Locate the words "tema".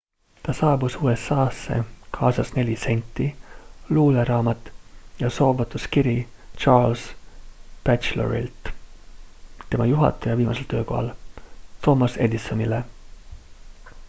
9.69-9.89